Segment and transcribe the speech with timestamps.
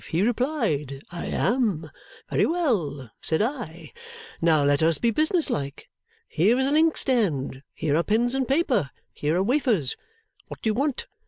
[0.09, 1.91] He replied, 'I am,'
[2.27, 3.93] 'Very well,' said I,
[4.41, 5.89] 'now let us be business like.
[6.27, 9.95] Here is an inkstand, here are pens and paper, here are wafers.
[10.47, 11.05] What do you want?